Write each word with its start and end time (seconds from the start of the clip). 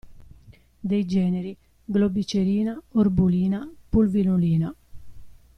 Dei 0.79 1.05
generi 1.05 1.55
globicerina, 1.85 2.81
orbulina 2.93 3.71
pulvinolina. 3.87 4.75